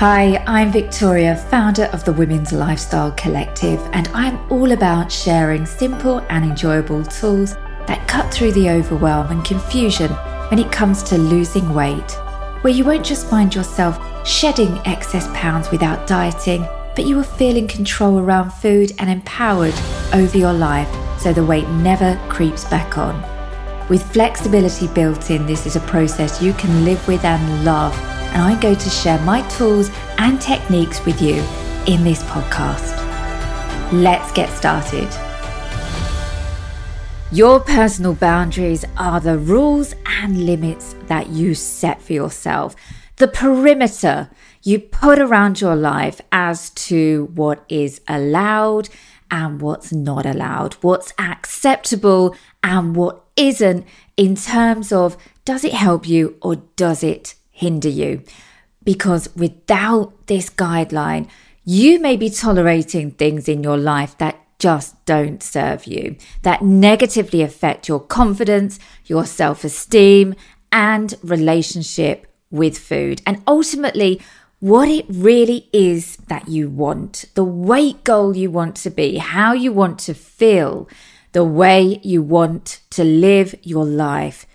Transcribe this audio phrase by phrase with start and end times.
[0.00, 6.20] Hi, I'm Victoria, founder of the Women's Lifestyle Collective, and I'm all about sharing simple
[6.30, 7.54] and enjoyable tools
[7.86, 10.10] that cut through the overwhelm and confusion
[10.48, 12.12] when it comes to losing weight,
[12.62, 17.58] where you won't just find yourself shedding excess pounds without dieting, but you will feel
[17.58, 19.74] in control around food and empowered
[20.14, 20.88] over your life
[21.20, 23.22] so the weight never creeps back on.
[23.90, 27.94] With flexibility built in, this is a process you can live with and love
[28.32, 31.42] and I'm going to share my tools and techniques with you
[31.86, 32.96] in this podcast.
[33.92, 35.08] Let's get started.
[37.32, 42.76] Your personal boundaries are the rules and limits that you set for yourself,
[43.16, 44.30] the perimeter
[44.62, 48.88] you put around your life as to what is allowed
[49.30, 53.86] and what's not allowed, what's acceptable and what isn't,
[54.16, 58.22] in terms of does it help you or does it hinder you.
[58.82, 61.28] Because without this guideline,
[61.64, 67.42] you may be tolerating things in your life that just don't serve you, that negatively
[67.42, 70.34] affect your confidence, your self esteem,
[70.72, 73.22] and relationship with food.
[73.26, 74.20] And ultimately,
[74.60, 79.52] what it really is that you want, the weight goal you want to be, how
[79.54, 80.88] you want to feel,
[81.32, 84.46] the way you want to live your life.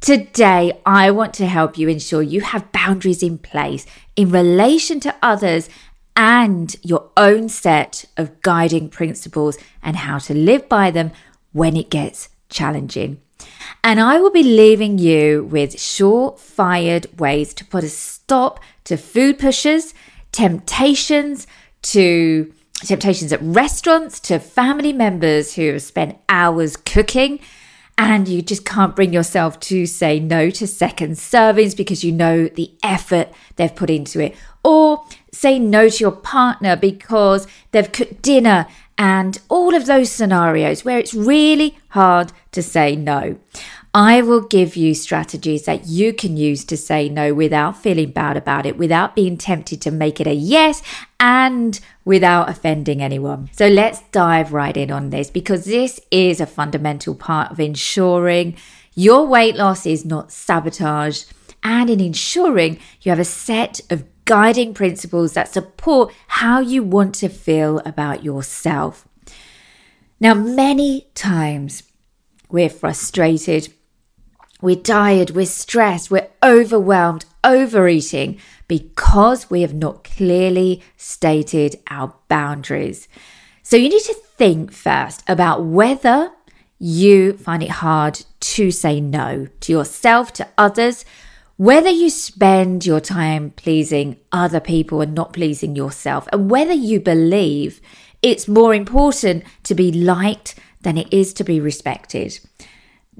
[0.00, 5.14] Today, I want to help you ensure you have boundaries in place in relation to
[5.22, 5.68] others
[6.16, 11.10] and your own set of guiding principles and how to live by them
[11.52, 13.20] when it gets challenging.
[13.82, 19.38] And I will be leaving you with sure-fired ways to put a stop to food
[19.38, 19.94] pushers,
[20.32, 21.46] temptations,
[21.82, 27.40] to temptations at restaurants, to family members who have spent hours cooking
[27.98, 32.46] and you just can't bring yourself to say no to second servings because you know
[32.46, 38.22] the effort they've put into it, or say no to your partner because they've cooked
[38.22, 43.38] dinner and all of those scenarios where it's really hard to say no.
[43.94, 48.36] I will give you strategies that you can use to say no without feeling bad
[48.36, 50.82] about it, without being tempted to make it a yes,
[51.20, 53.50] and without offending anyone.
[53.52, 58.56] So let's dive right in on this because this is a fundamental part of ensuring
[58.94, 64.74] your weight loss is not sabotaged and in ensuring you have a set of guiding
[64.74, 69.08] principles that support how you want to feel about yourself.
[70.20, 71.82] Now, many times
[72.50, 73.72] we're frustrated
[74.60, 83.08] we're tired, we're stressed, we're overwhelmed, overeating because we have not clearly stated our boundaries.
[83.62, 86.30] So you need to think first about whether
[86.78, 91.04] you find it hard to say no to yourself, to others,
[91.56, 97.00] whether you spend your time pleasing other people and not pleasing yourself, and whether you
[97.00, 97.80] believe
[98.22, 102.38] it's more important to be liked than it is to be respected.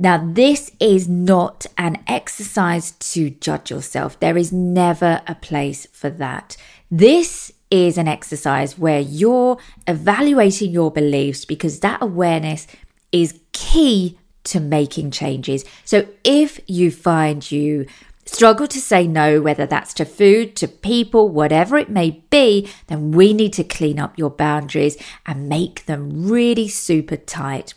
[0.01, 4.19] Now, this is not an exercise to judge yourself.
[4.21, 6.57] There is never a place for that.
[6.89, 9.59] This is an exercise where you're
[9.89, 12.69] evaluating your beliefs because that awareness
[13.11, 15.65] is key to making changes.
[15.85, 17.87] So, if you find you
[18.25, 23.11] struggle to say no, whether that's to food, to people, whatever it may be, then
[23.11, 27.75] we need to clean up your boundaries and make them really super tight.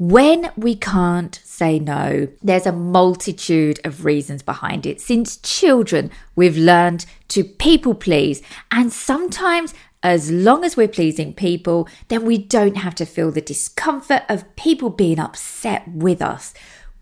[0.00, 4.98] When we can't say no, there's a multitude of reasons behind it.
[4.98, 8.40] Since children, we've learned to people please,
[8.70, 13.42] and sometimes as long as we're pleasing people, then we don't have to feel the
[13.42, 16.54] discomfort of people being upset with us.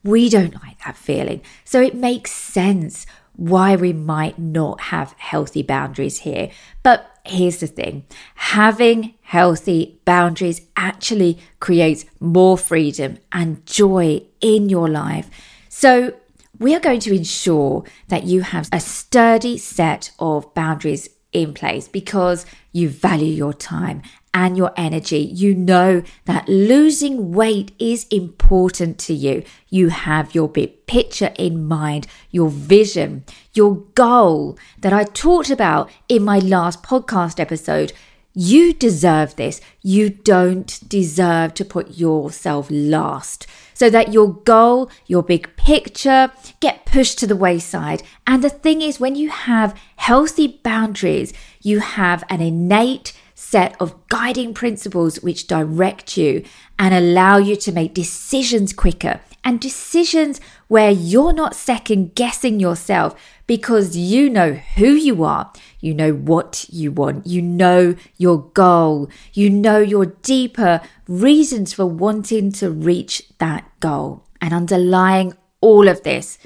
[0.02, 1.42] We don't like that feeling.
[1.64, 6.50] So it makes sense why we might not have healthy boundaries here.
[6.82, 14.88] But here's the thing having healthy boundaries actually creates more freedom and joy in your
[14.88, 15.28] life.
[15.68, 16.14] So,
[16.58, 21.86] we are going to ensure that you have a sturdy set of boundaries in place
[21.86, 24.02] because you value your time
[24.32, 25.20] and your energy.
[25.20, 29.42] You know that losing weight is important to you.
[29.68, 35.90] You have your big picture in mind, your vision, your goal that I talked about
[36.08, 37.92] in my last podcast episode.
[38.34, 39.60] You deserve this.
[39.82, 43.46] You don't deserve to put yourself last
[43.78, 48.02] so that your goal, your big picture get pushed to the wayside.
[48.26, 53.94] And the thing is, when you have healthy boundaries, you have an innate set of
[54.08, 56.44] guiding principles which direct you
[56.76, 59.20] and allow you to make decisions quicker.
[59.44, 63.14] And decisions where you're not second guessing yourself
[63.46, 69.08] because you know who you are, you know what you want, you know your goal,
[69.32, 74.24] you know your deeper reasons for wanting to reach that goal.
[74.40, 76.38] And underlying all of this,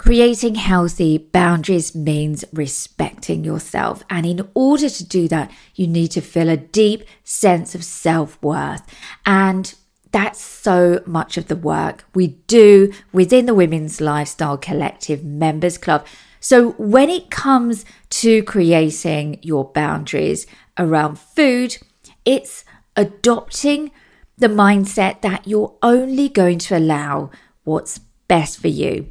[0.00, 4.02] Creating healthy boundaries means respecting yourself.
[4.08, 8.42] And in order to do that, you need to feel a deep sense of self
[8.42, 8.80] worth.
[9.26, 9.74] And
[10.10, 16.06] that's so much of the work we do within the Women's Lifestyle Collective Members Club.
[16.40, 20.46] So when it comes to creating your boundaries
[20.78, 21.76] around food,
[22.24, 22.64] it's
[22.96, 23.90] adopting
[24.38, 27.30] the mindset that you're only going to allow
[27.64, 27.98] what's
[28.28, 29.06] best for you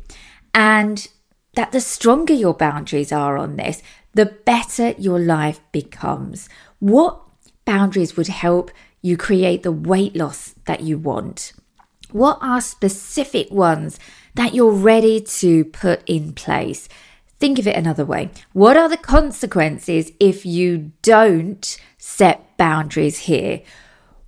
[0.53, 1.07] and
[1.55, 3.81] that the stronger your boundaries are on this,
[4.13, 6.49] the better your life becomes.
[6.79, 7.21] What
[7.65, 11.53] boundaries would help you create the weight loss that you want?
[12.11, 13.99] What are specific ones
[14.35, 16.89] that you're ready to put in place?
[17.39, 18.31] Think of it another way.
[18.53, 23.61] What are the consequences if you don't set boundaries here?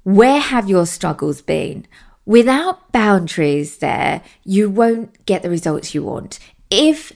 [0.03, 1.87] Where have your struggles been?
[2.31, 6.39] Without boundaries there, you won't get the results you want.
[6.69, 7.11] If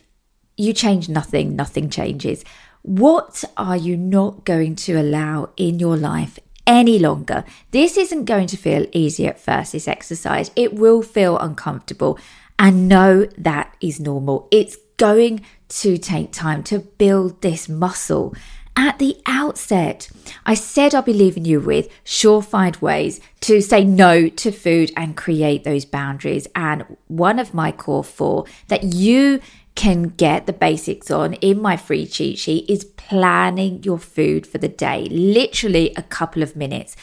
[0.58, 2.44] you change nothing, nothing changes.
[2.82, 7.46] What are you not going to allow in your life any longer?
[7.72, 10.52] This isn't going to feel easy at first, this exercise.
[10.54, 12.20] It will feel uncomfortable.
[12.60, 14.50] And know that is normal.
[14.52, 18.36] It's going to take time to build this muscle
[18.76, 20.10] at the outset.
[20.46, 25.16] I said I'll be leaving you with surefire ways to say no to food and
[25.16, 26.48] create those boundaries.
[26.56, 29.40] And one of my core four that you
[29.76, 34.58] can get the basics on in my free cheat sheet is planning your food for
[34.58, 35.06] the day.
[35.10, 36.96] Literally a couple of minutes.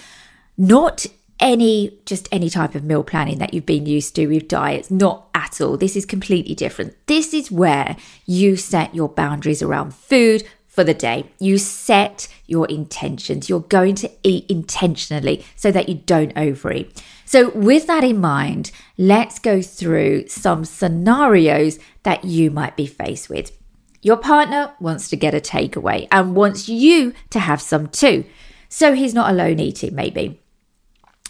[0.56, 1.06] Not
[1.40, 5.26] any just any type of meal planning that you've been used to with diets not
[5.34, 7.96] at all this is completely different this is where
[8.26, 11.26] you set your boundaries around food for the day.
[11.38, 13.48] You set your intentions.
[13.48, 17.02] You're going to eat intentionally so that you don't overeat.
[17.26, 23.28] So, with that in mind, let's go through some scenarios that you might be faced
[23.28, 23.56] with.
[24.00, 28.24] Your partner wants to get a takeaway and wants you to have some too.
[28.68, 30.40] So, he's not alone eating, maybe.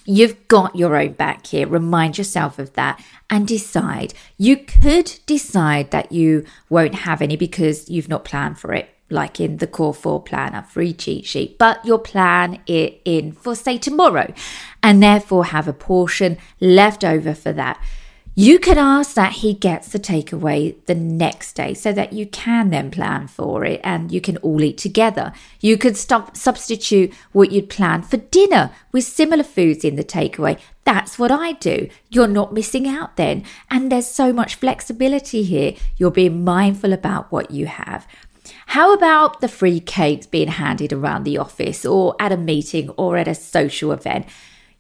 [0.04, 1.66] You've got your own back here.
[1.66, 4.14] Remind yourself of that and decide.
[4.38, 9.38] You could decide that you won't have any because you've not planned for it like
[9.38, 13.78] in the core four planner free cheat sheet, but you'll plan it in for say
[13.78, 14.32] tomorrow
[14.82, 17.80] and therefore have a portion left over for that.
[18.34, 22.70] You can ask that he gets the takeaway the next day so that you can
[22.70, 25.34] then plan for it and you can all eat together.
[25.60, 30.58] You could substitute what you'd planned for dinner with similar foods in the takeaway.
[30.84, 31.90] That's what I do.
[32.08, 33.44] You're not missing out then.
[33.70, 35.74] And there's so much flexibility here.
[35.98, 38.06] You're being mindful about what you have.
[38.66, 43.16] How about the free cakes being handed around the office or at a meeting or
[43.16, 44.26] at a social event?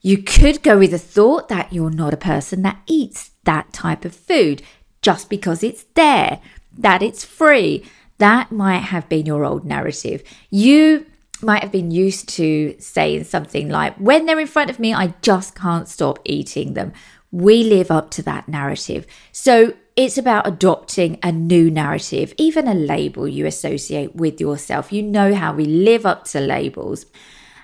[0.00, 4.04] You could go with the thought that you're not a person that eats that type
[4.04, 4.62] of food
[5.00, 6.40] just because it's there,
[6.76, 7.84] that it's free.
[8.18, 10.22] That might have been your old narrative.
[10.50, 11.06] You
[11.40, 15.14] might have been used to saying something like, when they're in front of me, I
[15.22, 16.92] just can't stop eating them.
[17.30, 19.06] We live up to that narrative.
[19.32, 24.92] So it's about adopting a new narrative, even a label you associate with yourself.
[24.92, 27.06] You know how we live up to labels.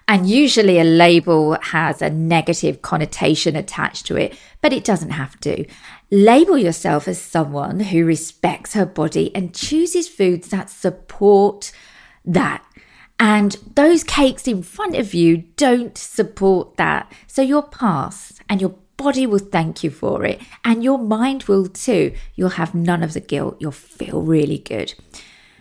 [0.06, 5.38] And usually a label has a negative connotation attached to it, but it doesn't have
[5.40, 5.66] to.
[6.10, 11.72] Label yourself as someone who respects her body and chooses foods that support
[12.24, 12.64] that.
[13.20, 17.12] And those cakes in front of you don't support that.
[17.26, 21.66] So your past and your body will thank you for it, and your mind will
[21.66, 22.12] too.
[22.34, 24.92] You'll have none of the guilt, you'll feel really good.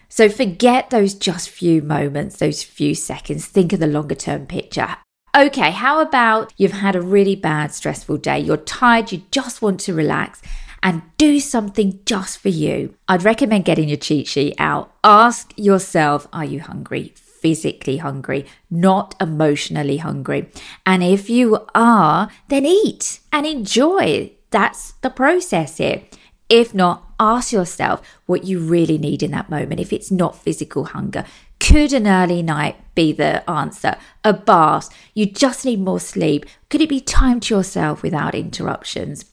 [0.09, 3.45] So forget those just few moments, those few seconds.
[3.45, 4.97] Think of the longer term picture.
[5.35, 8.39] Okay, how about you've had a really bad, stressful day?
[8.39, 10.41] You're tired, you just want to relax
[10.81, 12.95] and do something just for you.
[13.07, 14.93] I'd recommend getting your cheat sheet out.
[15.03, 17.13] Ask yourself, are you hungry?
[17.41, 20.49] Physically hungry, not emotionally hungry.
[20.85, 24.31] And if you are, then eat and enjoy.
[24.49, 26.03] That's the process here.
[26.49, 29.79] If not, ask yourself what you really need in that moment.
[29.81, 31.25] If it's not physical hunger,
[31.59, 33.95] could an early night be the answer?
[34.23, 34.89] A bath?
[35.13, 36.45] You just need more sleep?
[36.69, 39.25] Could it be time to yourself without interruptions?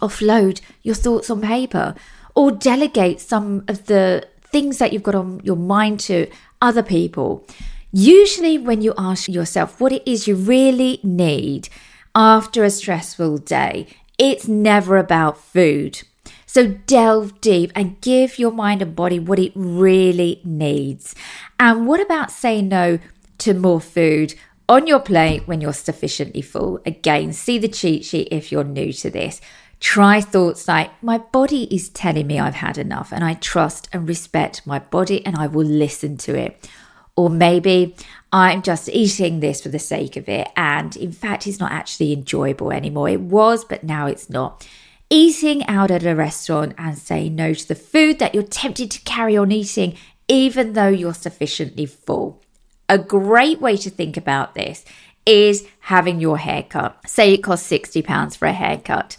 [0.00, 1.94] Offload your thoughts on paper
[2.34, 6.30] or delegate some of the things that you've got on your mind to
[6.62, 7.44] other people.
[7.92, 11.68] Usually, when you ask yourself what it is you really need
[12.14, 13.86] after a stressful day,
[14.18, 16.02] It's never about food.
[16.46, 21.14] So delve deep and give your mind and body what it really needs.
[21.58, 22.98] And what about saying no
[23.38, 24.34] to more food
[24.68, 26.80] on your plate when you're sufficiently full?
[26.84, 29.40] Again, see the cheat sheet if you're new to this.
[29.82, 34.08] Try thoughts like, my body is telling me I've had enough, and I trust and
[34.08, 36.70] respect my body and I will listen to it.
[37.16, 37.96] Or maybe
[38.32, 42.12] I'm just eating this for the sake of it, and in fact, it's not actually
[42.12, 43.08] enjoyable anymore.
[43.08, 44.66] It was, but now it's not
[45.10, 49.00] eating out at a restaurant and saying no to the food that you're tempted to
[49.00, 49.96] carry on eating,
[50.28, 52.40] even though you're sufficiently full.
[52.88, 54.84] A great way to think about this
[55.26, 56.96] is having your haircut.
[57.04, 59.16] Say it costs £60 for a haircut.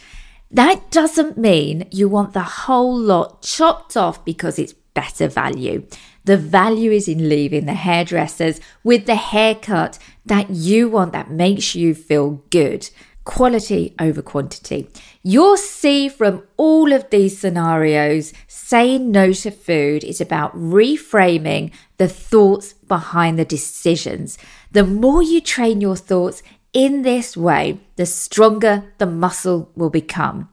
[0.53, 5.87] That doesn't mean you want the whole lot chopped off because it's better value.
[6.25, 11.73] The value is in leaving the hairdressers with the haircut that you want that makes
[11.73, 12.87] you feel good
[13.23, 14.89] quality over quantity.
[15.23, 22.07] You'll see from all of these scenarios, saying no to food is about reframing the
[22.09, 24.37] thoughts behind the decisions.
[24.71, 30.49] The more you train your thoughts in this way, the stronger the muscle will become.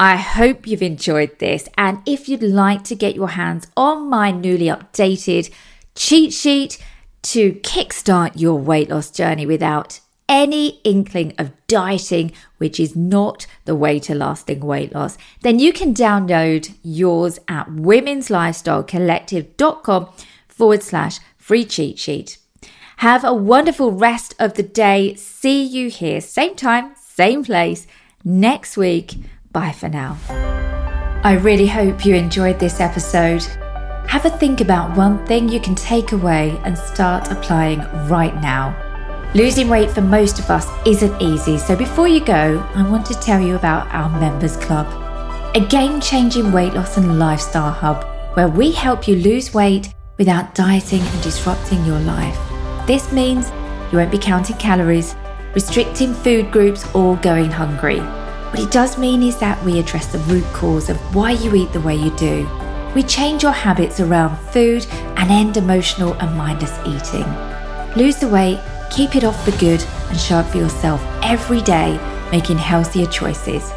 [0.00, 1.68] I hope you've enjoyed this.
[1.76, 5.50] And if you'd like to get your hands on my newly updated
[5.96, 6.78] cheat sheet
[7.22, 9.98] to kickstart your weight loss journey without
[10.28, 15.72] any inkling of dieting, which is not the way to lasting weight loss, then you
[15.72, 20.12] can download yours at womenslifestylecollective.com
[20.46, 22.38] forward slash free cheat sheet.
[22.98, 25.14] Have a wonderful rest of the day.
[25.14, 27.86] See you here, same time, same place,
[28.24, 29.14] next week.
[29.52, 30.18] Bye for now.
[31.22, 33.44] I really hope you enjoyed this episode.
[34.08, 37.78] Have a think about one thing you can take away and start applying
[38.08, 38.74] right now.
[39.32, 43.20] Losing weight for most of us isn't easy, so before you go, I want to
[43.20, 44.88] tell you about our Members Club,
[45.54, 48.04] a game changing weight loss and lifestyle hub
[48.36, 52.47] where we help you lose weight without dieting and disrupting your life.
[52.88, 53.52] This means
[53.92, 55.14] you won't be counting calories,
[55.54, 58.00] restricting food groups, or going hungry.
[58.00, 61.72] What it does mean is that we address the root cause of why you eat
[61.72, 62.48] the way you do.
[62.96, 67.32] We change your habits around food and end emotional and mindless eating.
[67.94, 68.58] Lose the weight
[68.90, 71.98] Keep it off for good and show up for yourself every day,
[72.30, 73.72] making healthier choices.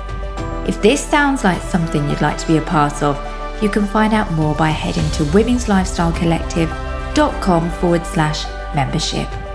[0.68, 3.20] If this sounds like something you'd like to be a part of,
[3.62, 9.51] you can find out more by heading to womenslifestylecollective.com forward slash membership.